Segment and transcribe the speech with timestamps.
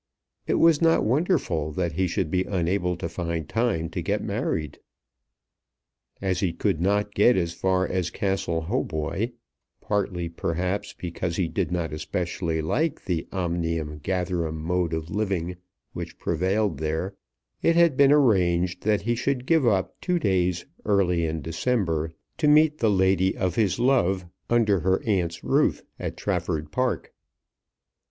[0.47, 4.79] It was not wonderful that he should be unable to find time to get married.
[6.19, 9.33] As he could not get as far as Castle Hautboy,
[9.79, 15.57] partly, perhaps, because he did not especially like the omnium gatherum mode of living
[15.93, 17.13] which prevailed there,
[17.61, 22.47] it had been arranged that he should give up two days early in December to
[22.47, 27.13] meet the lady of his love under her aunt's roof at Trafford Park.